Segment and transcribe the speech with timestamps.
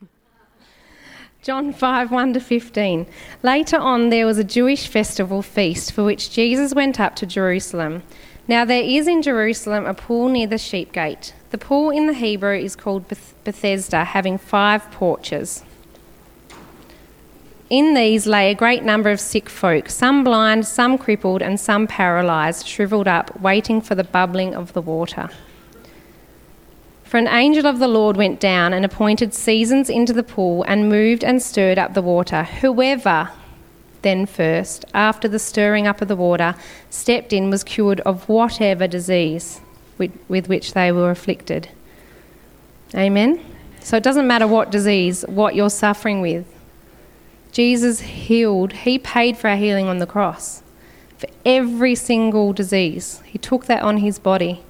[1.42, 3.06] John 5 1 to 15.
[3.42, 8.02] Later on, there was a Jewish festival feast for which Jesus went up to Jerusalem.
[8.48, 11.34] Now, there is in Jerusalem a pool near the sheep gate.
[11.50, 15.64] The pool in the Hebrew is called Beth- Bethesda, having five porches.
[17.70, 21.86] In these lay a great number of sick folk, some blind, some crippled, and some
[21.86, 25.30] paralysed, shriveled up, waiting for the bubbling of the water.
[27.12, 30.88] For an angel of the Lord went down and appointed seasons into the pool and
[30.88, 32.44] moved and stirred up the water.
[32.44, 33.28] Whoever
[34.00, 36.54] then first, after the stirring up of the water,
[36.88, 39.60] stepped in was cured of whatever disease
[39.98, 41.68] with, with which they were afflicted.
[42.94, 43.44] Amen?
[43.80, 46.46] So it doesn't matter what disease, what you're suffering with.
[47.52, 50.62] Jesus healed, He paid for our healing on the cross.
[51.18, 54.62] For every single disease, He took that on His body.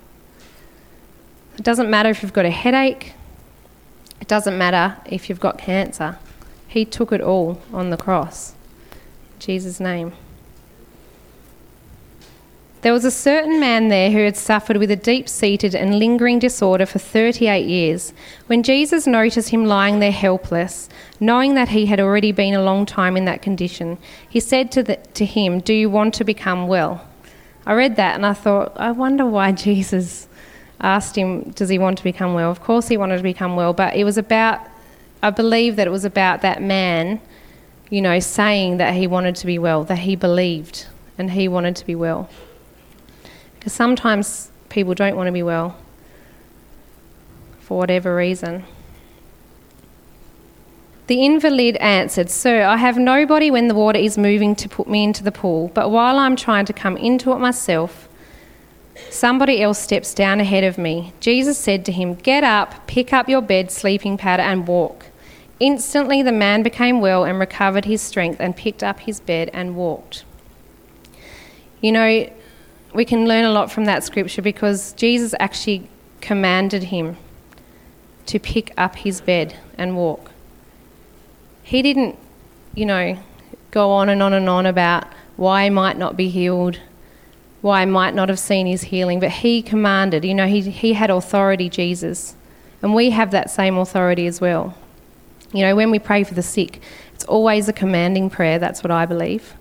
[1.57, 3.15] It doesn't matter if you've got a headache,
[4.21, 6.19] it doesn't matter if you've got cancer.
[6.69, 8.55] He took it all on the cross.
[9.35, 10.13] In Jesus' name.
[12.83, 16.41] There was a certain man there who had suffered with a deep seated and lingering
[16.41, 18.13] disorder for 38 years.
[18.49, 20.89] When Jesus noticed him lying there helpless,
[21.21, 24.83] knowing that he had already been a long time in that condition, he said to,
[24.83, 27.07] the, to him, Do you want to become well?
[27.65, 30.27] I read that and I thought, I wonder why Jesus
[30.83, 32.51] asked him, Does he want to become well?
[32.51, 34.61] Of course, he wanted to become well, but it was about,
[35.23, 37.21] I believe that it was about that man,
[37.91, 41.77] you know, saying that he wanted to be well, that he believed and he wanted
[41.77, 42.29] to be well.
[43.55, 45.77] Because sometimes people don't want to be well
[47.61, 48.65] for whatever reason.
[51.07, 55.05] The invalid answered, Sir, I have nobody when the water is moving to put me
[55.05, 58.09] into the pool, but while I'm trying to come into it myself,
[59.11, 61.13] somebody else steps down ahead of me.
[61.21, 65.07] Jesus said to him, Get up, pick up your bed, sleeping powder, and walk.
[65.61, 69.77] Instantly the man became well and recovered his strength and picked up his bed and
[69.77, 70.25] walked.
[71.81, 72.31] You know,
[72.95, 75.89] we can learn a lot from that scripture because Jesus actually
[76.21, 77.17] commanded him
[78.27, 80.31] to pick up his bed and walk.
[81.63, 82.19] He didn't,
[82.75, 83.19] you know,
[83.71, 86.79] go on and on and on about why he might not be healed,
[87.63, 90.93] why I might not have seen his healing, but he commanded, you know, he, he
[90.93, 92.35] had authority, Jesus.
[92.83, 94.77] And we have that same authority as well.
[95.53, 96.83] You know, when we pray for the sick,
[97.15, 99.55] it's always a commanding prayer, that's what I believe.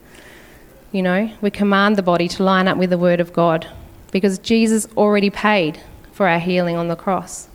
[0.91, 3.67] You know, we command the body to line up with the Word of God
[4.11, 5.79] because Jesus already paid
[6.11, 7.49] for our healing on the cross.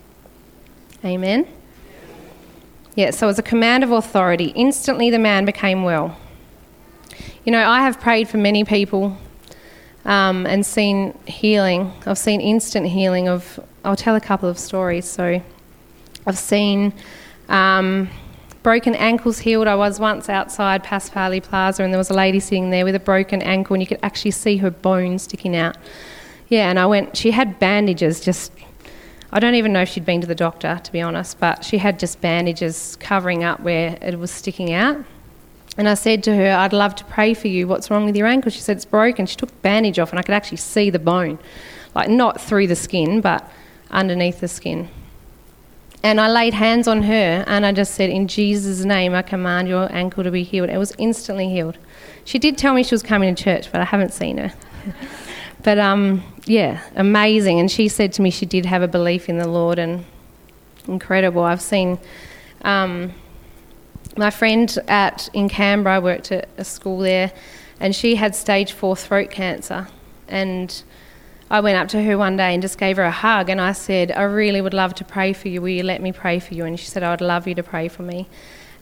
[1.05, 1.47] Amen?
[2.95, 6.17] Yeah, so as a command of authority, instantly the man became well.
[7.45, 9.19] You know, I have prayed for many people
[10.07, 11.93] um, and seen healing.
[12.07, 15.05] I've seen instant healing of, I'll tell a couple of stories.
[15.05, 15.43] So
[16.27, 16.95] I've seen.
[17.49, 18.09] Um,
[18.67, 19.69] broken ankles healed.
[19.69, 22.99] I was once outside Paspali Plaza and there was a lady sitting there with a
[22.99, 25.77] broken ankle and you could actually see her bone sticking out.
[26.49, 28.51] Yeah, and I went, she had bandages just,
[29.31, 31.79] I don't even know if she'd been to the doctor, to be honest, but she
[31.79, 35.05] had just bandages covering up where it was sticking out.
[35.79, 37.69] And I said to her, I'd love to pray for you.
[37.69, 38.51] What's wrong with your ankle?
[38.51, 39.27] She said, It's broken.
[39.27, 41.39] She took the bandage off and I could actually see the bone.
[41.95, 43.51] Like, not through the skin, but
[43.91, 44.89] underneath the skin.
[46.03, 49.69] And I laid hands on her and I just said, In Jesus' name, I command
[49.69, 50.71] your ankle to be healed.
[50.71, 51.79] It was instantly healed.
[52.25, 54.53] She did tell me she was coming to church, but I haven't seen her.
[55.63, 57.61] but um, yeah, amazing.
[57.61, 60.05] And she said to me she did have a belief in the Lord and
[60.87, 61.43] incredible.
[61.43, 61.99] I've seen
[62.63, 63.13] um,
[64.17, 67.33] my friend at in Canberra, I worked at a school there,
[67.81, 69.89] and she had stage four throat cancer.
[70.29, 70.83] And
[71.49, 73.71] I went up to her one day and just gave her a hug and I
[73.71, 75.63] said, I really would love to pray for you.
[75.63, 76.65] Will you let me pray for you?
[76.65, 78.27] And she said, I would love you to pray for me.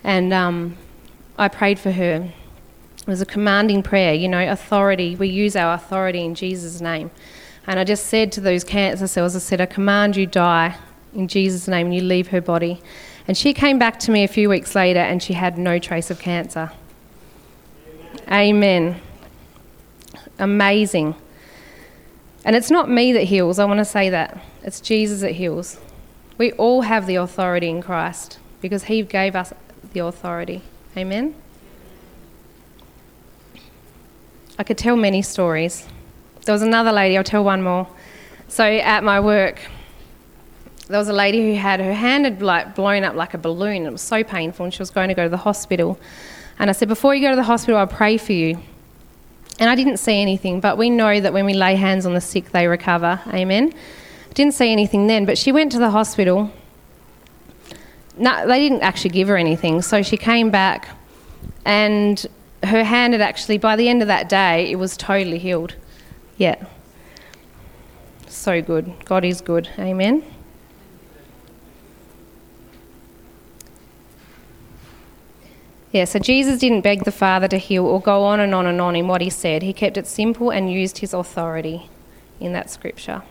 [0.03, 0.79] And um,
[1.37, 2.33] I prayed for her.
[2.97, 5.15] It was a commanding prayer, you know, authority.
[5.15, 7.11] We use our authority in Jesus' name.
[7.67, 10.77] And I just said to those cancer cells, I said, I command you die
[11.15, 12.81] in Jesus' name and you leave her body.
[13.27, 16.11] And she came back to me a few weeks later and she had no trace
[16.11, 16.73] of cancer.
[18.31, 19.01] Amen.
[20.39, 21.15] Amazing.
[22.45, 24.39] And it's not me that heals, I want to say that.
[24.63, 25.81] It's Jesus that heals.
[26.37, 29.53] We all have the authority in Christ because He gave us
[29.93, 30.63] the authority.
[30.97, 31.35] Amen?
[34.59, 35.87] I could tell many stories.
[36.45, 37.89] There was another lady, I'll tell one more.
[38.49, 39.61] So at my work,
[40.89, 43.87] there was a lady who had her hand had like blown up like a balloon.
[43.87, 45.99] It was so painful, and she was going to go to the hospital.
[46.59, 48.59] And I said, Before you go to the hospital, I'll pray for you.
[49.59, 52.21] And I didn't see anything, but we know that when we lay hands on the
[52.21, 53.21] sick, they recover.
[53.29, 53.73] Amen.
[54.35, 56.51] Didn't see anything then, but she went to the hospital
[58.17, 59.83] no, they didn't actually give her anything.
[59.83, 60.89] So she came back,
[61.65, 62.25] and
[62.63, 65.75] her hand had actually, by the end of that day, it was totally healed.
[66.37, 66.65] Yeah.
[68.29, 68.93] So good.
[69.05, 69.69] God is good.
[69.79, 70.23] Amen.
[75.95, 78.81] Yeah, so Jesus didn't beg the Father to heal or go on and on and
[78.81, 79.63] on in what he said.
[79.63, 81.89] He kept it simple and used his authority
[82.41, 83.23] in that scripture.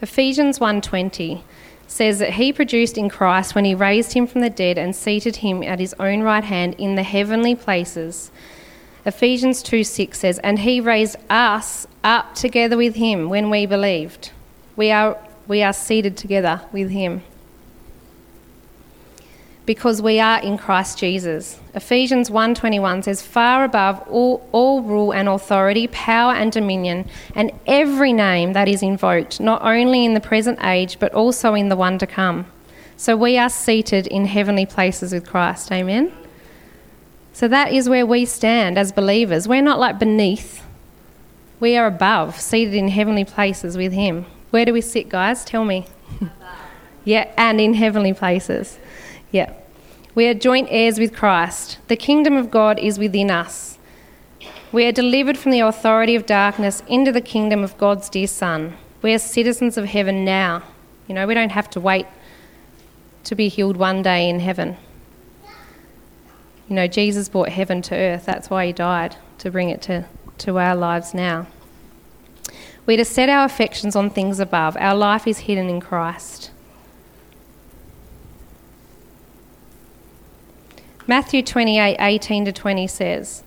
[0.00, 1.42] Ephesians 1:20
[1.86, 5.36] says that he produced in Christ when he raised him from the dead and seated
[5.36, 8.30] him at his own right hand in the heavenly places.
[9.04, 14.30] Ephesians 2:6 says, "And he raised us up together with him when we believed."
[14.74, 17.20] We are we are seated together with him
[19.66, 21.58] because we are in Christ Jesus.
[21.74, 27.04] Ephesians 1:21 says far above all, all rule and authority, power and dominion,
[27.34, 31.68] and every name that is invoked, not only in the present age but also in
[31.68, 32.46] the one to come.
[32.96, 35.70] So we are seated in heavenly places with Christ.
[35.70, 36.12] Amen.
[37.32, 39.46] So that is where we stand as believers.
[39.46, 40.62] We're not like beneath.
[41.60, 44.24] We are above, seated in heavenly places with him.
[44.50, 45.44] Where do we sit, guys?
[45.44, 45.86] Tell me.
[47.04, 48.78] yeah, and in heavenly places.
[49.30, 49.52] Yeah.
[50.14, 51.78] We are joint heirs with Christ.
[51.88, 53.78] The kingdom of God is within us.
[54.72, 58.76] We are delivered from the authority of darkness into the kingdom of God's dear Son.
[59.02, 60.62] We are citizens of heaven now.
[61.06, 62.06] You know, we don't have to wait
[63.24, 64.76] to be healed one day in heaven.
[66.68, 68.24] You know, Jesus brought heaven to earth.
[68.24, 70.06] That's why he died, to bring it to,
[70.38, 71.46] to our lives now.
[72.86, 74.76] We're to set our affections on things above.
[74.78, 76.50] Our life is hidden in Christ.
[81.08, 83.44] Matthew 28 18 to 20 says,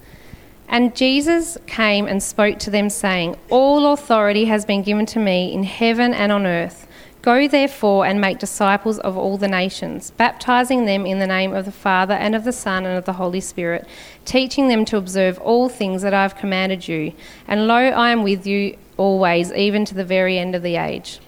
[0.69, 5.53] And Jesus came and spoke to them, saying, All authority has been given to me
[5.53, 6.88] in heaven and on earth.
[7.21, 11.65] Go therefore and make disciples of all the nations, baptizing them in the name of
[11.65, 13.85] the Father and of the Son and of the Holy Spirit,
[14.23, 17.11] teaching them to observe all things that I have commanded you.
[17.45, 21.19] And lo, I am with you always, even to the very end of the age.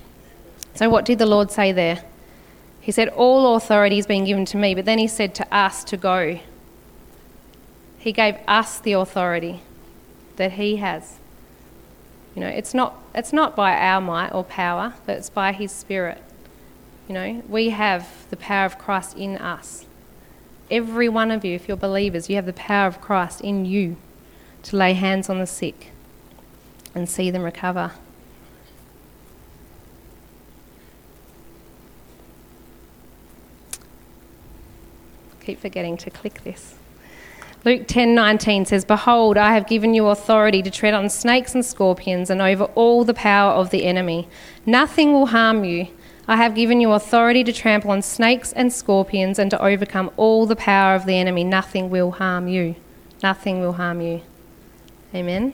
[0.76, 2.02] So, what did the Lord say there?
[2.82, 5.84] He said, All authority has been given to me, but then he said to us
[5.86, 6.40] to go.
[8.00, 9.62] He gave us the authority
[10.38, 11.20] that he has.
[12.36, 15.72] You know, it's not, it's not by our might or power, but it's by his
[15.72, 16.22] spirit.
[17.08, 19.86] You know, we have the power of Christ in us.
[20.72, 23.98] Every one of you, if you're believers, you have the power of Christ in you
[24.64, 25.92] to lay hands on the sick
[26.96, 27.92] and see them recover.
[35.42, 36.76] Keep forgetting to click this.
[37.64, 42.30] Luke 10:19 says, "Behold, I have given you authority to tread on snakes and scorpions
[42.30, 44.28] and over all the power of the enemy.
[44.66, 45.88] Nothing will harm you.
[46.28, 50.46] I have given you authority to trample on snakes and scorpions and to overcome all
[50.46, 51.44] the power of the enemy.
[51.44, 52.76] Nothing will harm you.
[53.22, 54.22] Nothing will harm you."
[55.14, 55.54] Amen.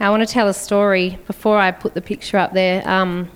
[0.00, 2.88] I want to tell a story before I put the picture up there.
[2.88, 3.30] Um,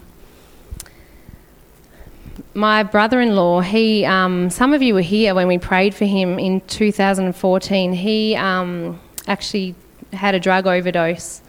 [2.55, 6.61] my brother-in-law, he, um, some of you were here when we prayed for him in
[6.63, 7.93] 2014.
[7.93, 9.75] He um, actually
[10.13, 11.43] had a drug overdose,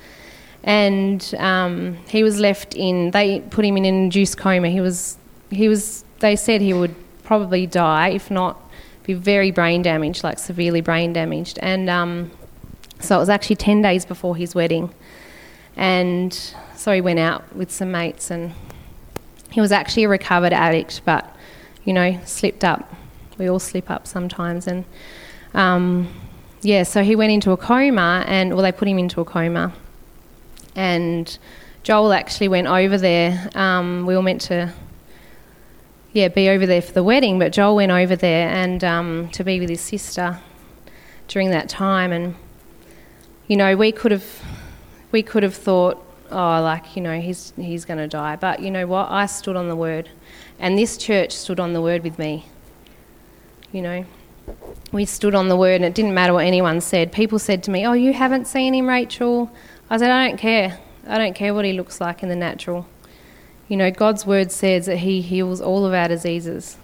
[0.64, 3.12] and um, he was left in.
[3.12, 4.70] They put him in an induced coma.
[4.70, 5.18] He was,
[5.50, 6.06] he was.
[6.20, 8.62] They said he would probably die, if not,
[9.04, 11.60] be very brain damaged, like severely brain damaged.
[11.62, 12.32] And um,
[13.00, 14.94] so it was actually ten days before his wedding,
[15.75, 16.34] and
[16.75, 18.54] so he went out with some mates and
[19.53, 21.31] he was actually a recovered addict, but,
[21.86, 22.91] you know, slipped up.
[23.38, 24.65] We all slip up sometimes.
[24.65, 24.83] And,
[25.53, 26.12] um,
[26.63, 29.72] yeah, so he went into a coma, and, well, they put him into a coma.
[30.75, 31.38] And
[31.83, 33.48] Joel actually went over there.
[33.53, 34.74] Um, we were meant to,
[36.13, 39.43] yeah, be over there for the wedding, but Joel went over there and um, to
[39.43, 40.39] be with his sister
[41.27, 42.12] during that time.
[42.12, 42.33] And,
[43.45, 44.41] you know, we could have,
[45.12, 46.03] we could have thought,
[46.34, 48.36] oh, like, you know, he's, he's going to die.
[48.36, 49.10] But you know what?
[49.10, 50.10] I stood on the word.
[50.60, 52.46] And this church stood on the word with me.
[53.72, 54.06] You know,
[54.92, 57.12] we stood on the word and it didn't matter what anyone said.
[57.12, 59.52] People said to me, oh, you haven't seen him, Rachel?
[59.90, 60.80] I said, I don't care.
[61.08, 62.88] I don't care what he looks like in the natural.
[63.68, 66.78] You know, God's word says that he heals all of our diseases.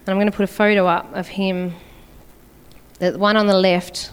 [0.00, 1.74] And I'm going to put a photo up of him.
[2.98, 4.12] The one on the left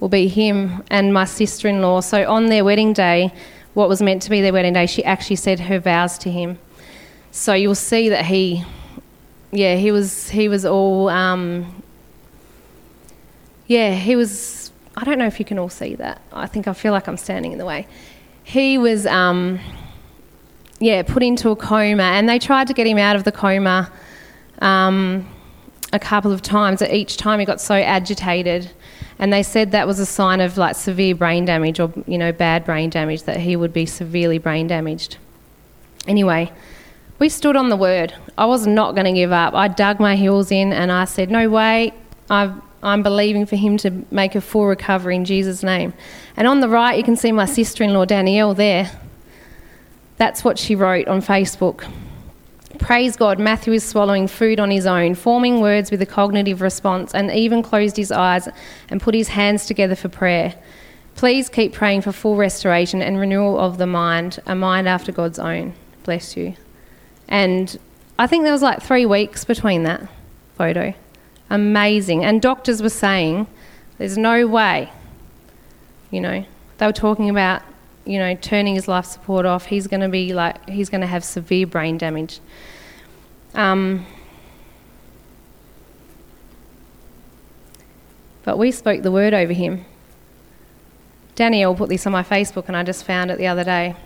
[0.00, 2.00] will be him and my sister in law.
[2.00, 3.32] So on their wedding day,
[3.74, 6.58] what was meant to be their wedding day, she actually said her vows to him.
[7.30, 8.64] So you'll see that he,
[9.52, 11.82] yeah, he was he was all, um,
[13.66, 14.66] yeah, he was
[14.98, 16.22] I don't know if you can all see that.
[16.32, 17.86] I think I feel like I'm standing in the way.
[18.44, 19.60] He was, um,
[20.78, 23.92] yeah, put into a coma, and they tried to get him out of the coma
[24.60, 25.28] um,
[25.92, 26.80] a couple of times.
[26.80, 28.70] Each time he got so agitated,
[29.18, 32.32] and they said that was a sign of like severe brain damage or you know
[32.32, 35.16] bad brain damage that he would be severely brain damaged.
[36.06, 36.52] Anyway,
[37.18, 38.14] we stood on the word.
[38.36, 39.54] I was not going to give up.
[39.54, 41.92] I dug my heels in and I said, No way,
[42.30, 45.94] i am believing for him to make a full recovery in Jesus' name.
[46.36, 48.90] And on the right, you can see my sister in law, Danielle, there.
[50.18, 51.90] That's what she wrote on Facebook.
[52.78, 57.14] Praise God, Matthew is swallowing food on his own, forming words with a cognitive response,
[57.14, 58.48] and even closed his eyes
[58.88, 60.54] and put his hands together for prayer.
[61.14, 65.38] Please keep praying for full restoration and renewal of the mind, a mind after God's
[65.38, 65.74] own.
[66.04, 66.54] Bless you.
[67.28, 67.78] And
[68.18, 70.06] I think there was like three weeks between that
[70.56, 70.94] photo.
[71.50, 72.24] Amazing.
[72.24, 73.46] And doctors were saying,
[73.98, 74.92] there's no way,
[76.10, 76.44] you know,
[76.78, 77.62] they were talking about,
[78.06, 79.66] you know, turning his life support off.
[79.66, 82.40] He's going to be like, he's going to have severe brain damage.
[83.54, 84.06] Um,
[88.44, 89.84] but we spoke the word over him.
[91.34, 93.96] Danielle put this on my Facebook, and I just found it the other day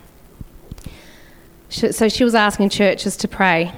[1.71, 3.73] so she was asking churches to pray.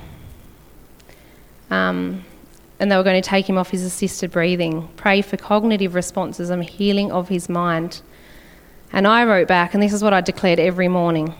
[1.71, 2.25] Um,
[2.81, 6.51] and they were going to take him off his assisted breathing, pray for cognitive responses
[6.51, 8.03] and healing of his mind.
[8.93, 11.35] And I wrote back, and this is what I declared every morning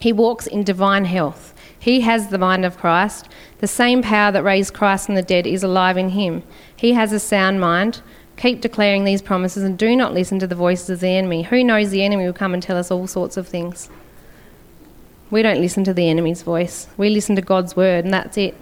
[0.00, 1.54] He walks in divine health.
[1.84, 3.28] He has the mind of Christ.
[3.58, 6.42] The same power that raised Christ from the dead is alive in him.
[6.74, 8.00] He has a sound mind.
[8.38, 11.42] Keep declaring these promises and do not listen to the voices of the enemy.
[11.42, 13.90] Who knows the enemy will come and tell us all sorts of things.
[15.30, 16.88] We don't listen to the enemy's voice.
[16.96, 18.54] We listen to God's word, and that's it.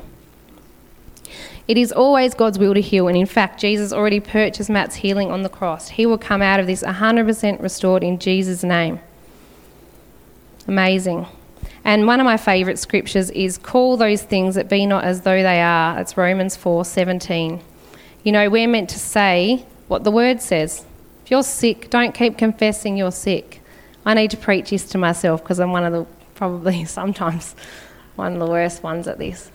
[1.68, 5.30] It is always God's will to heal, and in fact, Jesus already purchased Matt's healing
[5.30, 5.88] on the cross.
[5.88, 9.00] He will come out of this 100% restored in Jesus' name.
[10.66, 11.26] Amazing.
[11.84, 15.42] And one of my favourite scriptures is call those things that be not as though
[15.42, 15.98] they are.
[15.98, 17.60] It's Romans 4:17.
[18.22, 20.84] You know, we're meant to say what the word says.
[21.24, 23.60] If you're sick, don't keep confessing you're sick.
[24.04, 27.54] I need to preach this to myself because I'm one of the probably sometimes
[28.16, 29.50] one of the worst ones at this.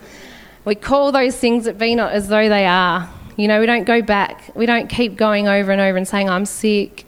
[0.68, 3.08] We call those things that be not as though they are.
[3.38, 4.54] You know, we don't go back.
[4.54, 7.06] We don't keep going over and over and saying, I'm sick,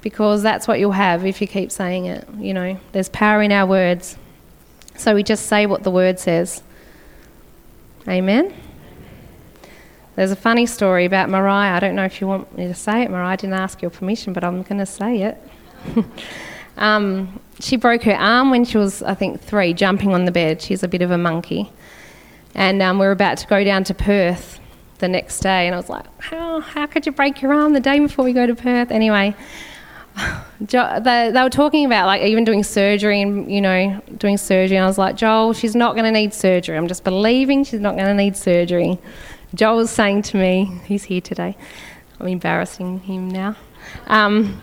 [0.00, 2.26] because that's what you'll have if you keep saying it.
[2.38, 4.18] You know, there's power in our words.
[4.96, 6.64] So we just say what the word says.
[8.08, 8.52] Amen.
[10.16, 11.76] There's a funny story about Mariah.
[11.76, 13.28] I don't know if you want me to say it, Mariah.
[13.28, 15.38] I didn't ask your permission, but I'm going to say it.
[16.76, 20.60] um, she broke her arm when she was, I think, three, jumping on the bed.
[20.60, 21.70] She's a bit of a monkey.
[22.58, 24.58] And um, we were about to go down to Perth
[24.98, 27.78] the next day, and I was like, how, how could you break your arm the
[27.78, 28.90] day before we go to Perth?
[28.90, 29.32] Anyway,
[30.60, 34.76] they, they were talking about like even doing surgery and, you know, doing surgery.
[34.76, 36.76] And I was like, Joel, she's not going to need surgery.
[36.76, 38.98] I'm just believing she's not going to need surgery.
[39.54, 41.56] Joel was saying to me, he's here today.
[42.18, 43.54] I'm embarrassing him now.
[44.08, 44.60] Um,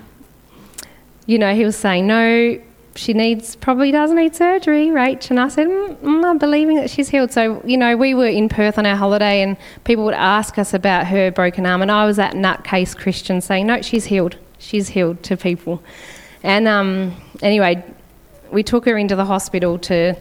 [1.26, 2.60] you know, he was saying, no,
[2.96, 5.30] she needs probably does need surgery, Rach.
[5.30, 7.32] And I said, mm, mm, I'm believing that she's healed.
[7.32, 10.74] So, you know, we were in Perth on our holiday and people would ask us
[10.74, 11.82] about her broken arm.
[11.82, 14.38] And I was that nutcase Christian saying, no, she's healed.
[14.60, 15.84] She's healed to people.
[16.42, 17.84] And um, anyway,
[18.52, 20.16] we took her into the hospital to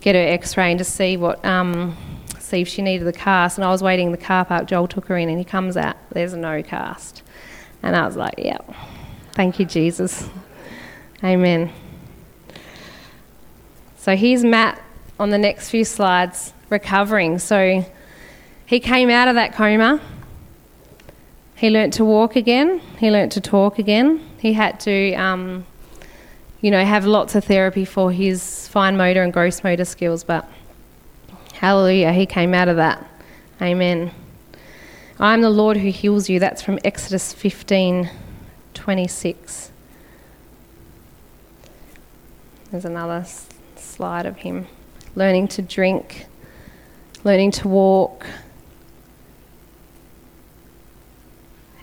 [0.00, 1.44] get her x ray and to see what.
[1.44, 1.96] Um,
[2.38, 4.86] see if she needed the cast and I was waiting in the car park Joel
[4.86, 7.24] took her in and he comes out there's no cast
[7.82, 8.58] and I was like yeah
[9.32, 10.28] thank you Jesus
[11.24, 11.72] amen
[14.06, 14.80] so here's Matt
[15.18, 17.40] on the next few slides recovering.
[17.40, 17.84] So
[18.64, 20.00] he came out of that coma.
[21.56, 22.78] He learnt to walk again.
[23.00, 24.24] He learnt to talk again.
[24.38, 25.66] He had to, um,
[26.60, 30.22] you know, have lots of therapy for his fine motor and gross motor skills.
[30.22, 30.48] But
[31.54, 33.04] hallelujah, he came out of that.
[33.60, 34.12] Amen.
[35.18, 36.38] I am the Lord who heals you.
[36.38, 38.08] That's from Exodus 15
[38.72, 39.72] 26.
[42.70, 43.24] There's another
[43.96, 44.66] slide of him
[45.16, 46.26] learning to drink,
[47.24, 48.26] learning to walk.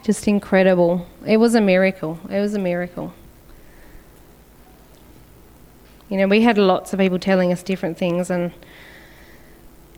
[0.03, 1.07] Just incredible.
[1.25, 2.19] It was a miracle.
[2.29, 3.13] It was a miracle.
[6.09, 8.51] You know, we had lots of people telling us different things, and,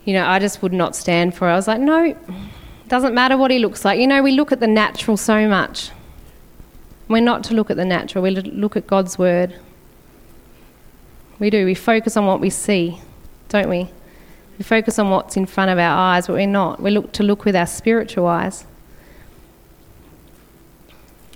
[0.05, 1.51] you know, I just would not stand for it.
[1.51, 2.15] I was like, no,
[2.87, 3.99] doesn't matter what he looks like.
[3.99, 5.91] You know, we look at the natural so much.
[7.09, 9.59] We're not to look at the natural, we look at God's word.
[11.39, 11.65] We do.
[11.65, 12.99] We focus on what we see,
[13.49, 13.89] don't we?
[14.57, 16.81] We focus on what's in front of our eyes, but we're not.
[16.81, 18.65] We look to look with our spiritual eyes.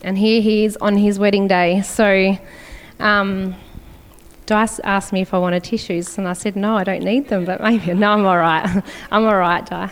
[0.02, 1.82] And here he is on his wedding day.
[1.82, 2.38] So,
[3.00, 3.56] um,
[4.46, 7.44] Di's asked me if I wanted tissues, and I said, no, I don't need them,
[7.44, 8.82] but maybe, no, I'm all right.
[9.12, 9.92] I'm all right, Di.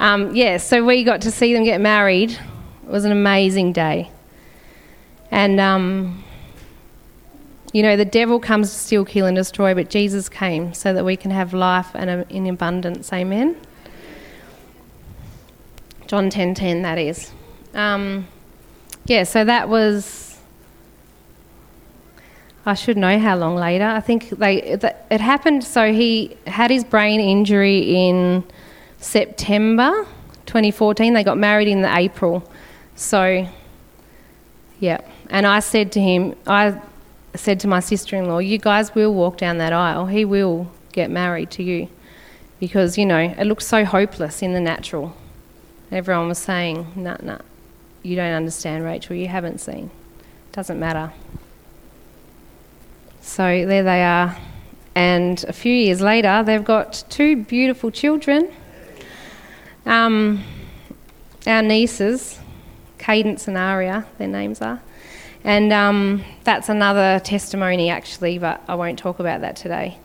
[0.00, 2.32] Um, yeah, so we got to see them get married.
[2.32, 4.10] It was an amazing day.
[5.30, 6.24] And, um,
[7.72, 11.04] you know, the devil comes to steal, kill, and destroy, but Jesus came so that
[11.04, 13.12] we can have life and in abundance.
[13.12, 13.56] Amen.
[16.06, 17.32] John 10:10, 10, 10, that is.
[17.74, 18.28] Um,
[19.06, 20.26] yeah, so that was
[22.68, 23.84] I should know how long later.
[23.84, 24.56] I think they
[25.08, 25.62] it happened.
[25.62, 28.42] So he had his brain injury in
[28.98, 30.04] September
[30.46, 31.14] 2014.
[31.14, 32.42] They got married in the April.
[32.96, 33.48] So,
[34.80, 35.00] yeah.
[35.30, 36.80] And I said to him, I
[37.36, 40.06] said to my sister-in-law, "You guys will walk down that aisle.
[40.06, 41.88] He will get married to you."
[42.58, 45.14] Because, you know, it looks so hopeless in the natural.
[45.92, 47.38] Everyone was saying, "Nah, nah.
[48.02, 49.16] You don't understand, Rachel.
[49.16, 49.90] You haven't seen.
[50.52, 51.12] Doesn't matter."
[53.20, 54.36] So there they are.
[54.94, 58.48] And a few years later, they've got two beautiful children.
[59.84, 60.42] Um,
[61.46, 62.38] our nieces,
[62.98, 64.80] Cadence and Aria, their names are.
[65.46, 69.96] And um, that's another testimony, actually, but I won't talk about that today.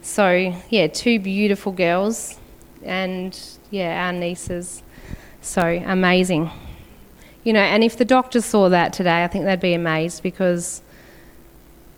[0.00, 2.38] So, yeah, two beautiful girls,
[2.84, 3.38] and
[3.70, 4.82] yeah, our nieces.
[5.42, 6.50] So amazing.
[7.42, 10.82] You know, and if the doctors saw that today, I think they'd be amazed because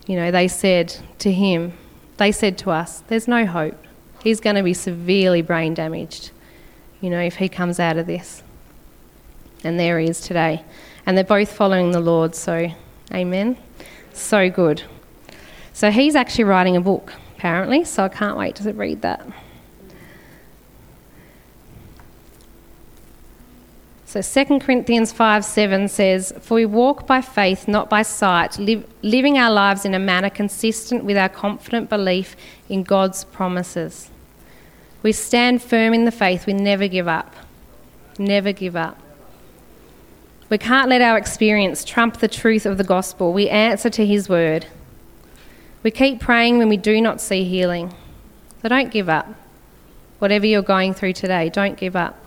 [0.07, 1.75] you know, they said to him,
[2.17, 3.79] they said to us, there's no hope.
[4.23, 6.31] He's going to be severely brain damaged,
[7.01, 8.43] you know, if he comes out of this.
[9.63, 10.65] And there he is today.
[11.07, 12.71] And they're both following the Lord, so
[13.13, 13.57] amen.
[14.13, 14.83] So good.
[15.73, 19.27] So he's actually writing a book, apparently, so I can't wait to read that.
[24.13, 29.39] So 2 Corinthians 5 7 says, For we walk by faith, not by sight, living
[29.39, 32.37] our lives in a manner consistent with our confident belief
[32.69, 34.11] in God's promises.
[35.03, 37.35] We stand firm in the faith, we never give up.
[38.19, 39.01] Never give up.
[40.53, 43.33] We can't let our experience trump the truth of the gospel.
[43.33, 44.67] We answer to His word.
[45.83, 47.95] We keep praying when we do not see healing.
[48.61, 49.29] So don't give up.
[50.19, 52.23] Whatever you're going through today, don't give up.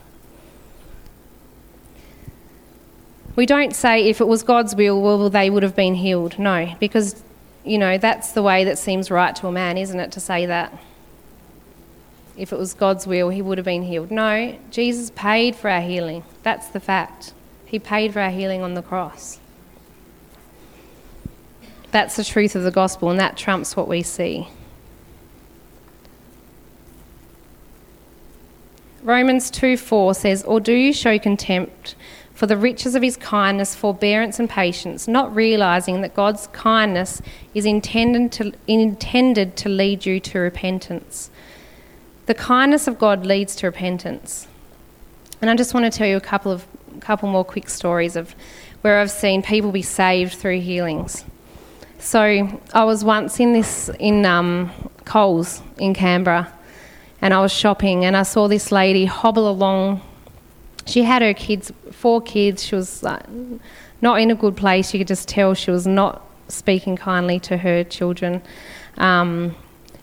[3.36, 6.40] We don't say if it was God's will, well, they would have been healed.
[6.40, 7.22] No, because,
[7.64, 10.48] you know, that's the way that seems right to a man, isn't it, to say
[10.48, 10.76] that?
[12.36, 14.10] If it was God's will, he would have been healed.
[14.10, 16.24] No, Jesus paid for our healing.
[16.42, 17.35] That's the fact.
[17.66, 19.40] He paid for our healing on the cross.
[21.92, 24.48] That's the truth of the gospel, and that trumps what we see.
[29.02, 31.96] Romans 2 4 says, Or do you show contempt
[32.36, 37.22] for the riches of his kindness, forbearance, and patience, not realizing that God's kindness
[37.54, 41.32] is intended to, intended to lead you to repentance.
[42.26, 44.50] The kindness of God leads to repentance.
[45.40, 46.68] And I just want to tell you a couple of
[47.00, 48.36] couple more quick stories of
[48.82, 51.26] where I've seen people be saved through healings.
[52.00, 54.72] So I was once in this in um,
[55.06, 56.52] Coles in Canberra,
[57.22, 60.02] and I was shopping, and I saw this lady hobble along
[60.86, 62.64] she had her kids, four kids.
[62.64, 63.24] She was like,
[64.02, 64.94] not in a good place.
[64.94, 68.42] You could just tell she was not speaking kindly to her children.
[68.98, 69.56] Um,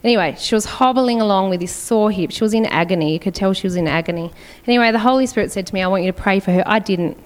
[0.05, 2.31] anyway, she was hobbling along with this sore hip.
[2.31, 3.13] She was in agony.
[3.13, 4.33] You could tell she was in agony.
[4.67, 6.63] Anyway, the Holy Spirit said to me, I want you to pray for her.
[6.67, 7.19] I didn't.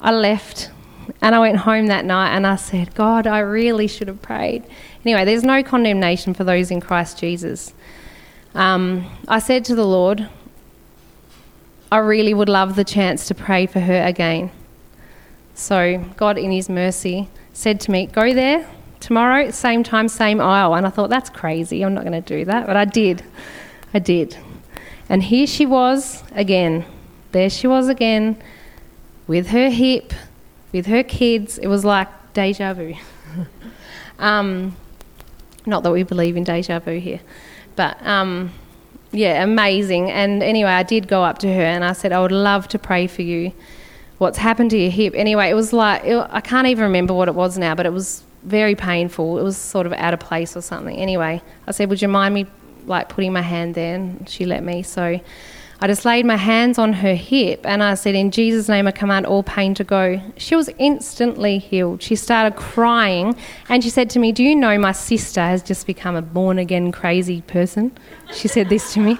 [0.00, 0.70] I left
[1.20, 4.64] and I went home that night and I said, God, I really should have prayed.
[5.04, 7.72] Anyway, there's no condemnation for those in Christ Jesus.
[8.54, 10.28] Um, I said to the Lord,
[11.90, 14.50] I really would love the chance to pray for her again.
[15.54, 18.68] So, God, in His mercy, said to me, Go there
[19.00, 20.74] tomorrow, same time, same aisle.
[20.74, 21.82] And I thought, That's crazy.
[21.82, 22.66] I'm not going to do that.
[22.66, 23.24] But I did.
[23.94, 24.36] I did.
[25.08, 26.84] And here she was again.
[27.32, 28.42] There she was again
[29.26, 30.12] with her hip,
[30.72, 31.58] with her kids.
[31.58, 32.94] It was like deja vu.
[34.18, 34.76] um,
[35.66, 37.20] not that we believe in deja vu here,
[37.76, 38.04] but.
[38.06, 38.52] Um,
[39.12, 40.10] yeah, amazing.
[40.10, 42.78] And anyway, I did go up to her and I said, I would love to
[42.78, 43.52] pray for you.
[44.18, 45.14] What's happened to your hip?
[45.16, 47.92] Anyway, it was like, it, I can't even remember what it was now, but it
[47.92, 49.38] was very painful.
[49.38, 50.96] It was sort of out of place or something.
[50.96, 52.46] Anyway, I said, Would you mind me
[52.86, 53.94] like putting my hand there?
[53.94, 54.82] And she let me.
[54.82, 55.20] So
[55.80, 58.90] I just laid my hands on her hip and I said, In Jesus' name, I
[58.90, 60.20] command all pain to go.
[60.36, 62.02] She was instantly healed.
[62.02, 63.36] She started crying
[63.68, 66.58] and she said to me, Do you know my sister has just become a born
[66.58, 67.96] again crazy person?
[68.32, 69.18] She said this to me.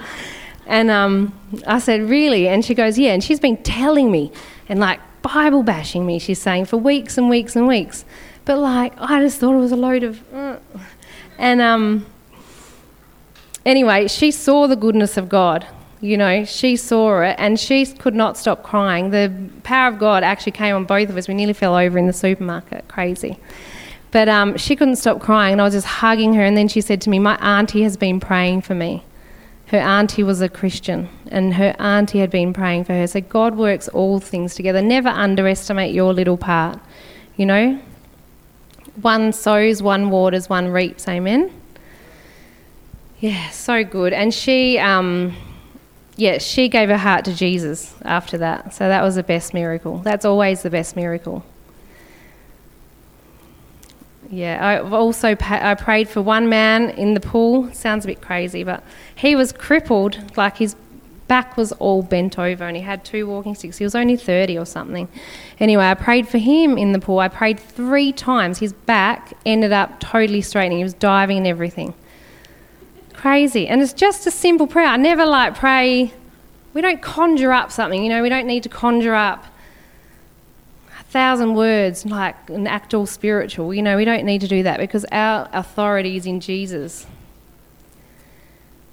[0.66, 2.48] And um, I said, Really?
[2.48, 3.12] And she goes, Yeah.
[3.12, 4.32] And she's been telling me
[4.68, 8.04] and like Bible bashing me, she's saying, for weeks and weeks and weeks.
[8.48, 10.22] But like, I just thought it was a load of.
[10.32, 10.56] Uh.
[11.36, 12.06] And um,
[13.66, 15.66] anyway, she saw the goodness of God.
[16.00, 19.10] You know, she saw it and she could not stop crying.
[19.10, 19.30] The
[19.64, 21.28] power of God actually came on both of us.
[21.28, 22.88] We nearly fell over in the supermarket.
[22.88, 23.38] Crazy.
[24.12, 26.42] But um, she couldn't stop crying, and I was just hugging her.
[26.42, 29.04] And then she said to me, My auntie has been praying for me.
[29.66, 33.06] Her auntie was a Christian, and her auntie had been praying for her.
[33.06, 34.80] So God works all things together.
[34.80, 36.78] Never underestimate your little part.
[37.36, 37.80] You know,
[39.00, 41.08] one sows, one waters, one reaps.
[41.08, 41.52] Amen.
[43.20, 44.12] Yeah, so good.
[44.12, 45.34] And she, um,
[46.16, 48.74] yeah, she gave her heart to Jesus after that.
[48.74, 49.98] So that was the best miracle.
[49.98, 51.44] That's always the best miracle.
[54.30, 57.72] Yeah, I also I prayed for one man in the pool.
[57.72, 58.84] Sounds a bit crazy, but
[59.16, 60.76] he was crippled, like his
[61.28, 63.78] back was all bent over, and he had two walking sticks.
[63.78, 65.08] He was only 30 or something.
[65.60, 67.20] Anyway, I prayed for him in the pool.
[67.20, 68.58] I prayed three times.
[68.58, 70.78] His back ended up totally straightening.
[70.78, 71.94] He was diving and everything.
[73.12, 73.68] Crazy.
[73.68, 74.86] And it's just a simple prayer.
[74.86, 76.12] I never like pray.
[76.72, 79.44] We don't conjure up something, you know, we don't need to conjure up
[81.00, 83.74] a thousand words like an act all spiritual.
[83.74, 87.06] You know, we don't need to do that because our authority is in Jesus.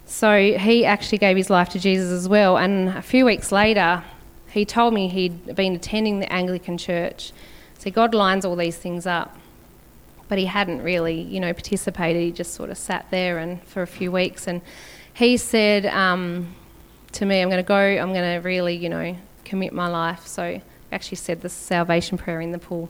[0.05, 2.57] So he actually gave his life to Jesus as well.
[2.57, 4.03] And a few weeks later,
[4.51, 7.33] he told me he'd been attending the Anglican church.
[7.79, 9.35] So God lines all these things up.
[10.27, 12.21] But he hadn't really, you know, participated.
[12.21, 14.47] He just sort of sat there and for a few weeks.
[14.47, 14.61] And
[15.13, 16.55] he said um,
[17.13, 20.25] to me, I'm going to go, I'm going to really, you know, commit my life.
[20.25, 22.89] So actually said the salvation prayer in the pool.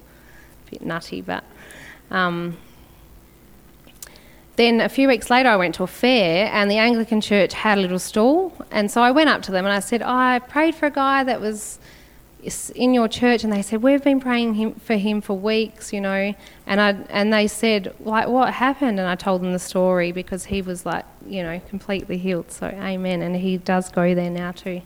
[0.67, 1.43] A bit nutty, but.
[2.11, 2.57] Um,
[4.55, 7.77] then a few weeks later, I went to a fair, and the Anglican Church had
[7.77, 8.53] a little stall.
[8.71, 11.23] And so I went up to them and I said, I prayed for a guy
[11.23, 11.79] that was
[12.75, 15.99] in your church, and they said we've been praying him, for him for weeks, you
[15.99, 16.33] know.
[16.67, 20.45] And I and they said like what happened, and I told them the story because
[20.45, 22.51] he was like you know completely healed.
[22.51, 24.81] So amen, and he does go there now too.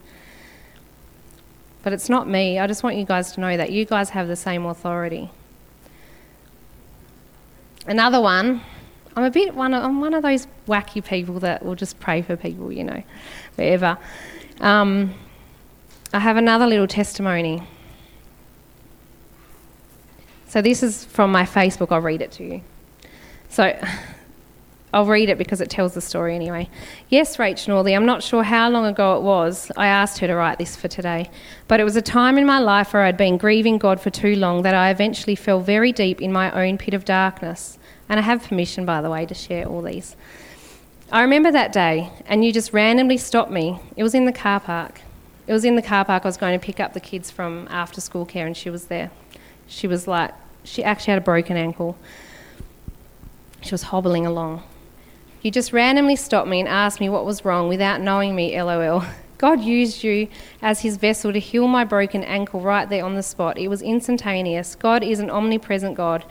[1.83, 2.59] But it's not me.
[2.59, 5.29] I just want you guys to know that you guys have the same authority.
[7.87, 8.61] Another one,
[9.19, 12.21] I'm a bit one of, I'm one of those wacky people that will just pray
[12.21, 13.03] for people, you know,
[13.55, 13.97] wherever.
[14.61, 15.13] Um,
[16.13, 17.61] I have another little testimony.
[20.47, 21.91] So this is from my Facebook.
[21.91, 22.61] I'll read it to you.
[23.49, 23.77] So
[24.93, 26.69] I'll read it because it tells the story anyway.
[27.09, 30.33] Yes, Rachel Norley, I'm not sure how long ago it was I asked her to
[30.33, 31.29] write this for today,
[31.67, 34.37] but it was a time in my life where I'd been grieving God for too
[34.37, 37.78] long that I eventually fell very deep in my own pit of darkness.
[38.09, 40.15] And I have permission, by the way, to share all these.
[41.11, 43.79] I remember that day, and you just randomly stopped me.
[43.95, 45.01] It was in the car park.
[45.47, 46.25] It was in the car park.
[46.25, 48.85] I was going to pick up the kids from after school care, and she was
[48.85, 49.11] there.
[49.67, 51.97] She was like, she actually had a broken ankle.
[53.61, 54.63] She was hobbling along.
[55.41, 59.03] You just randomly stopped me and asked me what was wrong without knowing me, lol.
[59.39, 60.27] God used you
[60.61, 63.57] as his vessel to heal my broken ankle right there on the spot.
[63.57, 64.75] It was instantaneous.
[64.75, 66.25] God is an omnipresent God,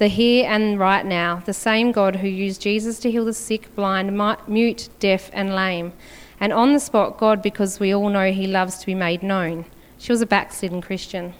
[0.00, 3.72] the here and right now, the same God who used Jesus to heal the sick,
[3.74, 5.92] blind, mute, deaf, and lame.
[6.40, 9.66] And on the spot, God, because we all know he loves to be made known.
[9.98, 11.34] She was a backslidden Christian.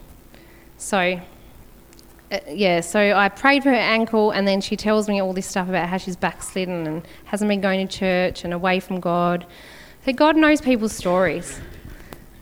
[0.77, 1.19] So,
[2.31, 5.47] uh, yeah, so I prayed for her ankle, and then she tells me all this
[5.47, 9.43] stuff about how she's backslidden and hasn't been going to church and away from God.
[10.05, 11.59] So God knows people's stories,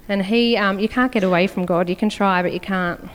[0.10, 1.88] and He, um, you can't get away from God.
[1.88, 3.10] You can try, but you can't.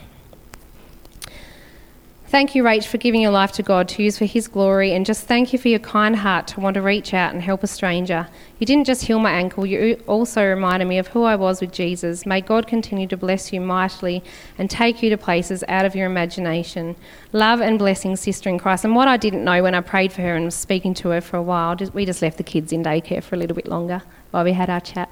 [2.27, 5.05] Thank you, Rach, for giving your life to God to use for His glory, and
[5.05, 7.67] just thank you for your kind heart to want to reach out and help a
[7.67, 8.27] stranger.
[8.57, 11.71] You didn't just heal my ankle, you also reminded me of who I was with
[11.71, 12.25] Jesus.
[12.25, 14.23] May God continue to bless you mightily
[14.57, 16.95] and take you to places out of your imagination.
[17.31, 18.85] Love and blessing, sister in Christ.
[18.85, 21.21] And what I didn't know when I prayed for her and was speaking to her
[21.21, 24.01] for a while, we just left the kids in daycare for a little bit longer
[24.31, 25.11] while we had our chat.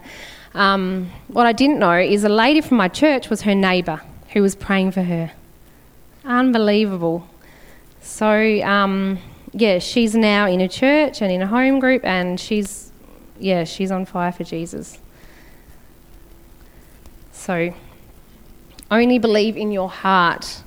[0.56, 4.41] Um, what I didn't know is a lady from my church was her neighbour who
[4.41, 5.32] was praying for her.
[6.25, 7.27] Unbelievable.
[8.01, 9.19] So, um,
[9.51, 12.91] yeah, she's now in a church and in a home group, and she's,
[13.39, 14.99] yeah, she's on fire for Jesus.
[17.31, 17.73] So,
[18.89, 20.63] only believe in your heart.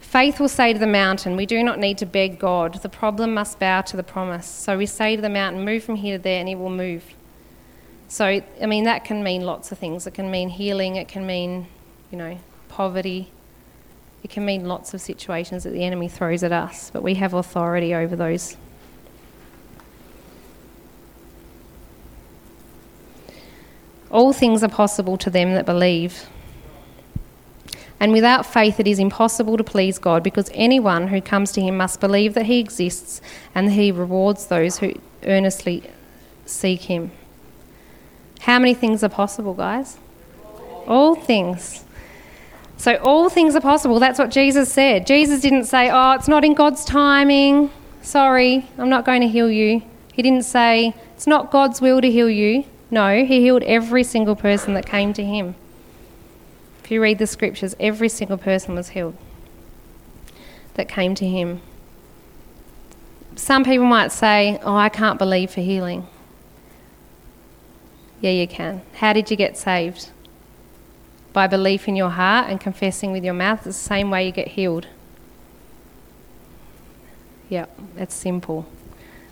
[0.00, 2.82] Faith will say to the mountain, We do not need to beg God.
[2.82, 4.46] The problem must bow to the promise.
[4.46, 7.04] So we say to the mountain, Move from here to there, and it will move.
[8.08, 10.06] So, I mean, that can mean lots of things.
[10.06, 11.68] It can mean healing, it can mean,
[12.10, 12.38] you know,
[12.68, 13.30] poverty,
[14.22, 17.34] it can mean lots of situations that the enemy throws at us, but we have
[17.34, 18.56] authority over those.
[24.10, 26.26] All things are possible to them that believe.
[28.00, 31.76] And without faith, it is impossible to please God because anyone who comes to him
[31.76, 33.20] must believe that he exists
[33.54, 35.90] and that he rewards those who earnestly
[36.46, 37.12] seek him.
[38.40, 39.98] How many things are possible, guys?
[40.86, 41.84] All things.
[42.80, 44.00] So, all things are possible.
[44.00, 45.06] That's what Jesus said.
[45.06, 47.70] Jesus didn't say, Oh, it's not in God's timing.
[48.00, 49.82] Sorry, I'm not going to heal you.
[50.14, 52.64] He didn't say, It's not God's will to heal you.
[52.90, 55.56] No, he healed every single person that came to him.
[56.82, 59.14] If you read the scriptures, every single person was healed
[60.72, 61.60] that came to him.
[63.36, 66.06] Some people might say, Oh, I can't believe for healing.
[68.22, 68.80] Yeah, you can.
[68.94, 70.08] How did you get saved?
[71.32, 73.66] By belief in your heart and confessing with your mouth.
[73.66, 74.86] It's the same way you get healed.
[77.48, 77.66] Yeah,
[77.96, 78.66] it's simple.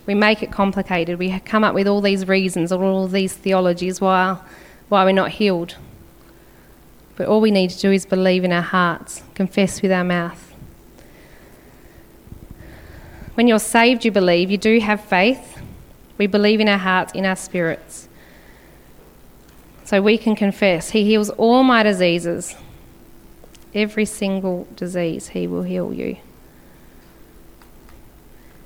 [0.05, 1.19] We make it complicated.
[1.19, 4.39] We come up with all these reasons or all these theologies why,
[4.89, 5.75] why we're not healed.
[7.15, 10.53] But all we need to do is believe in our hearts, confess with our mouth.
[13.35, 14.51] When you're saved, you believe.
[14.51, 15.61] You do have faith.
[16.17, 18.08] We believe in our hearts, in our spirits.
[19.89, 20.91] So we can confess.
[20.91, 22.55] He heals all my diseases.
[23.73, 26.17] Every single disease, He will heal you.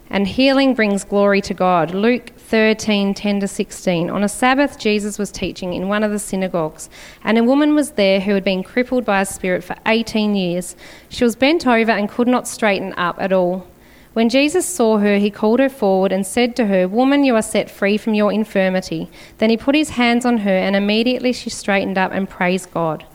[0.10, 1.92] And healing brings glory to God.
[1.92, 4.10] Luke 13 10 to 16.
[4.10, 6.90] On a Sabbath, Jesus was teaching in one of the synagogues,
[7.24, 10.76] and a woman was there who had been crippled by a spirit for 18 years.
[11.08, 13.66] She was bent over and could not straighten up at all.
[14.14, 17.42] When Jesus saw her, he called her forward and said to her, Woman, you are
[17.42, 19.10] set free from your infirmity.
[19.40, 23.06] Then he put his hands on her, and immediately she straightened up and praised God.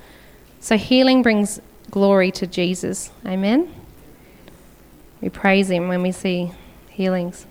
[0.61, 3.12] So healing brings glory to Jesus.
[3.24, 3.72] Amen.
[5.20, 6.50] We praise him when we see
[6.90, 7.46] healings.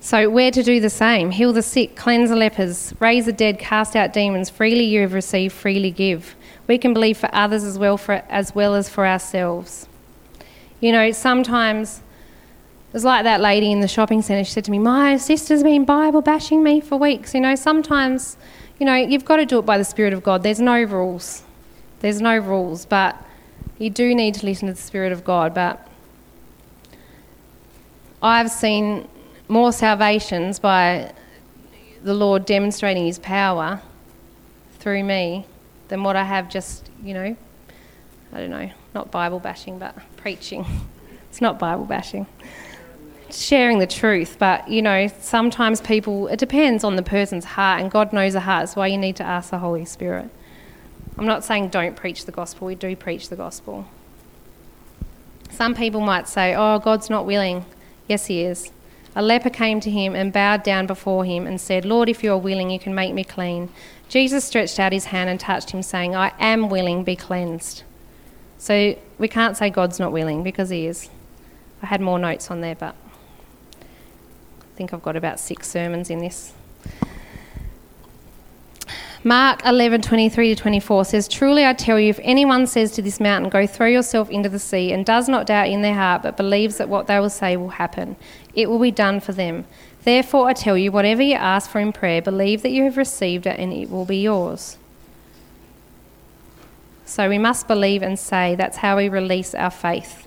[0.00, 3.60] So, we're to do the same heal the sick, cleanse the lepers, raise the dead,
[3.60, 4.50] cast out demons.
[4.50, 6.34] Freely you have received, freely give.
[6.66, 9.86] We can believe for others as well, for, as well as for ourselves.
[10.82, 14.42] You know, sometimes it was like that lady in the shopping centre.
[14.44, 17.34] She said to me, My sister's been Bible bashing me for weeks.
[17.34, 18.36] You know, sometimes,
[18.80, 20.42] you know, you've got to do it by the Spirit of God.
[20.42, 21.44] There's no rules.
[22.00, 23.16] There's no rules, but
[23.78, 25.54] you do need to listen to the Spirit of God.
[25.54, 25.86] But
[28.20, 29.06] I've seen
[29.46, 31.12] more salvations by
[32.02, 33.80] the Lord demonstrating His power
[34.80, 35.46] through me
[35.86, 37.36] than what I have just, you know,
[38.32, 40.64] I don't know, not Bible bashing, but preaching.
[41.28, 42.26] It's not Bible bashing.
[43.30, 47.90] sharing the truth, but you know, sometimes people, it depends on the person's heart, and
[47.90, 48.62] God knows the heart.
[48.62, 50.28] That's why you need to ask the Holy Spirit.
[51.18, 53.86] I'm not saying don't preach the gospel, we do preach the gospel.
[55.50, 57.64] Some people might say, Oh, God's not willing.
[58.08, 58.70] Yes, He is.
[59.14, 62.32] A leper came to him and bowed down before him and said, Lord, if you
[62.32, 63.68] are willing, you can make me clean.
[64.08, 67.82] Jesus stretched out his hand and touched him, saying, I am willing, be cleansed.
[68.62, 71.10] So we can't say God's not willing because He is.
[71.82, 72.94] I had more notes on there, but
[73.80, 76.52] I think I've got about six sermons in this.
[79.24, 83.50] Mark 11:23 to 24 says, "Truly I tell you, if anyone says to this mountain,
[83.50, 86.76] go throw yourself into the sea, and does not doubt in their heart, but believes
[86.76, 88.14] that what they will say will happen,
[88.54, 89.64] it will be done for them.
[90.04, 93.44] Therefore I tell you, whatever you ask for in prayer, believe that you have received
[93.44, 94.76] it, and it will be yours."
[97.12, 100.26] So we must believe and say that's how we release our faith.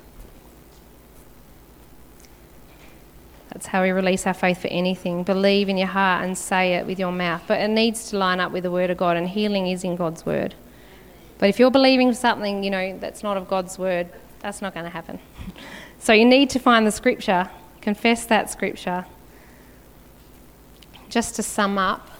[3.49, 5.23] That's how we release our faith for anything.
[5.23, 7.41] Believe in your heart and say it with your mouth.
[7.47, 9.95] But it needs to line up with the Word of God, and healing is in
[9.95, 10.53] God's Word.
[11.39, 14.07] But if you're believing something, you know, that's not of God's Word,
[14.41, 15.17] that's not going to happen.
[15.99, 17.49] so you need to find the Scripture,
[17.81, 19.07] confess that Scripture.
[21.09, 22.11] Just to sum up,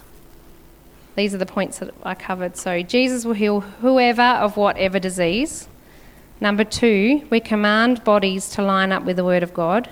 [1.16, 2.56] these are the points that I covered.
[2.56, 5.68] So, Jesus will heal whoever of whatever disease.
[6.40, 9.88] Number two, we command bodies to line up with the Word of God.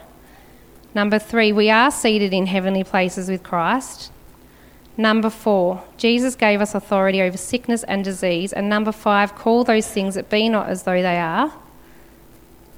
[0.94, 4.12] Number three, we are seated in heavenly places with Christ.
[4.96, 8.52] Number four, Jesus gave us authority over sickness and disease.
[8.52, 11.52] And number five, call those things that be not as though they are.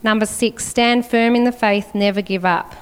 [0.03, 2.75] Number six, stand firm in the faith, never give up.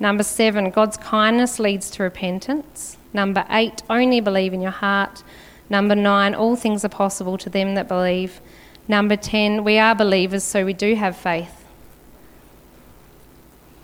[0.00, 2.96] Number seven, God's kindness leads to repentance.
[3.12, 5.22] Number eight, only believe in your heart.
[5.68, 8.40] Number nine, all things are possible to them that believe.
[8.88, 11.64] Number 10, we are believers, so we do have faith.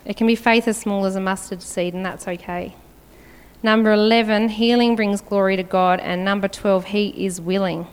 [0.05, 2.75] It can be faith as small as a mustard seed, and that's okay.
[3.61, 5.99] Number 11, healing brings glory to God.
[5.99, 7.87] And number 12, He is willing.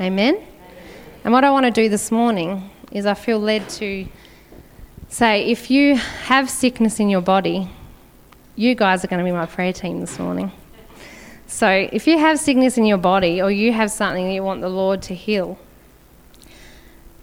[0.00, 0.36] Amen?
[0.36, 0.46] Amen?
[1.24, 4.06] And what I want to do this morning is I feel led to
[5.08, 7.68] say if you have sickness in your body,
[8.60, 10.52] you guys are going to be my prayer team this morning.
[11.46, 14.68] So if you have sickness in your body or you have something you want the
[14.68, 15.58] Lord to heal,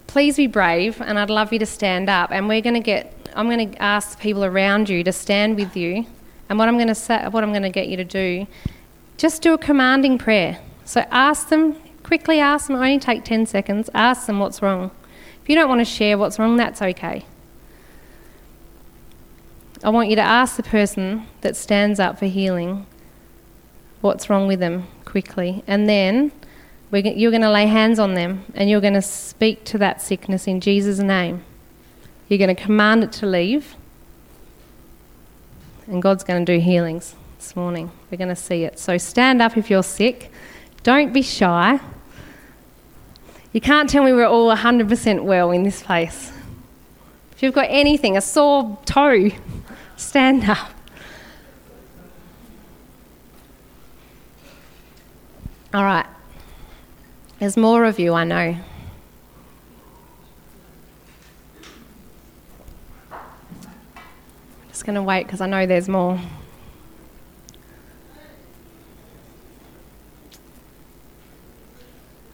[0.08, 3.14] please be brave and I'd love you to stand up and we're going to get
[3.36, 6.06] I'm going to ask people around you to stand with you
[6.48, 8.48] and what I'm going to say what I'm going to get you to do
[9.16, 10.58] just do a commanding prayer.
[10.84, 14.90] So ask them quickly ask them, only take 10 seconds, ask them what's wrong.
[15.42, 17.24] If you don't want to share what's wrong, that's okay.
[19.84, 22.86] I want you to ask the person that stands up for healing
[24.00, 25.62] what's wrong with them quickly.
[25.66, 26.32] And then
[26.90, 30.46] you're going to lay hands on them and you're going to speak to that sickness
[30.46, 31.44] in Jesus' name.
[32.28, 33.76] You're going to command it to leave.
[35.86, 37.90] And God's going to do healings this morning.
[38.10, 38.78] We're going to see it.
[38.78, 40.30] So stand up if you're sick.
[40.82, 41.80] Don't be shy.
[43.52, 46.32] You can't tell me we're all 100% well in this place.
[47.32, 49.30] If you've got anything, a sore toe,
[49.98, 50.70] stand up.
[55.74, 56.06] All right.
[57.38, 58.56] There's more of you, I know.
[64.68, 66.18] Just going to wait because I know there's more.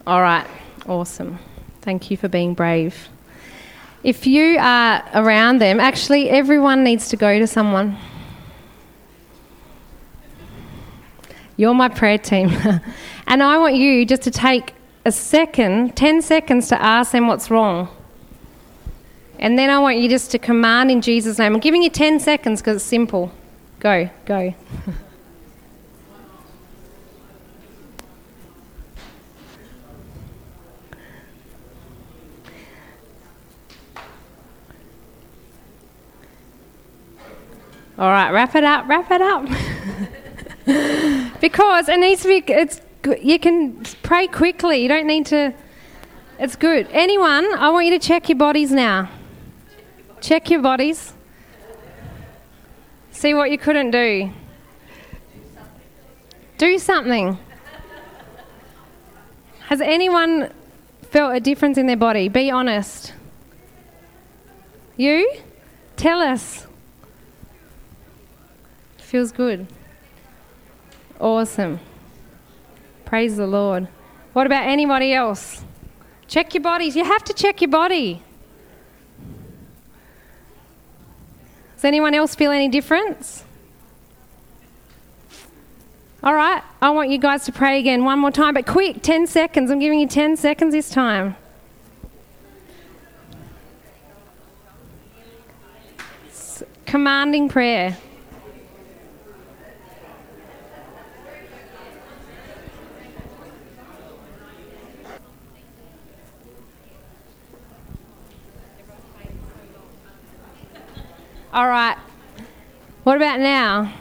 [0.07, 0.47] All right.
[0.87, 1.39] Awesome.
[1.81, 3.09] Thank you for being brave.
[4.05, 7.97] If you are around them, actually, everyone needs to go to someone.
[11.57, 12.51] You're my prayer team.
[13.27, 14.75] and I want you just to take
[15.07, 17.89] a second, 10 seconds to ask them what's wrong.
[19.39, 21.55] And then I want you just to command in Jesus' name.
[21.55, 23.33] I'm giving you 10 seconds because it's simple.
[23.81, 24.55] Go, go.
[37.97, 39.45] All right, wrap it up, wrap it up.
[41.41, 42.81] because it needs to be, it's,
[43.23, 44.83] you can pray quickly.
[44.83, 45.55] You don't need to,
[46.41, 46.89] it's good.
[46.91, 49.09] Anyone, I want you to check your bodies now.
[50.21, 51.13] Check your bodies.
[53.13, 54.33] See what you couldn't do.
[56.59, 57.39] Do something.
[59.69, 60.53] Has anyone
[61.11, 62.29] felt a difference in their body?
[62.29, 63.15] Be honest.
[64.97, 65.33] You?
[65.97, 66.67] Tell us.
[69.15, 69.69] Feels good.
[71.21, 71.79] Awesome.
[73.05, 73.87] Praise the Lord.
[74.33, 75.63] What about anybody else?
[76.27, 76.97] Check your bodies.
[76.97, 78.25] You have to check your body.
[81.77, 83.45] Does anyone else feel any difference?
[86.25, 89.29] All right, I want you guys to pray again one more time, but quick, 10
[89.29, 89.71] seconds.
[89.71, 91.37] I'm giving you 10 seconds this time.
[96.85, 97.97] commanding prayer.
[111.55, 111.97] All right.
[113.05, 113.93] What about now?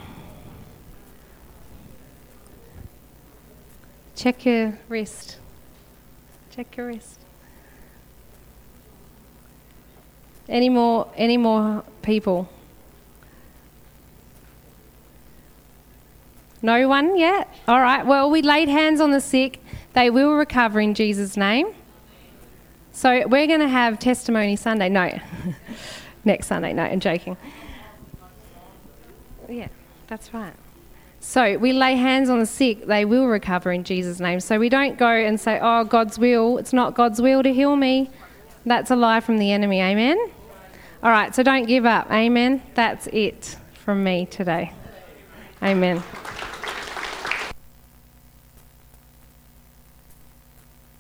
[4.16, 5.38] Check your wrist.
[6.50, 7.20] Check your wrist.
[10.50, 12.50] Any more any more people?
[16.64, 17.54] No one yet?
[17.68, 18.04] All right.
[18.04, 19.64] Well, we laid hands on the sick.
[19.94, 21.68] They will recover in Jesus' name.
[22.94, 24.90] So we're going to have testimony Sunday.
[24.90, 25.12] No.
[26.26, 26.74] next Sunday.
[26.74, 27.38] No, I'm joking.
[29.50, 29.68] Yeah,
[30.08, 30.54] that's right.
[31.20, 34.42] So we lay hands on the sick, they will recover in Jesus' name.
[34.42, 36.58] So we don't go and say, oh, God's will.
[36.58, 38.10] It's not God's will to heal me.
[38.66, 39.82] That's a lie from the enemy.
[39.82, 40.18] Amen?
[41.02, 42.12] All right, so don't give up.
[42.12, 42.62] Amen?
[42.76, 44.74] That's it from me today.
[45.62, 46.04] Amen.